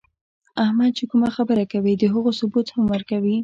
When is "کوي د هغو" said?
1.73-2.31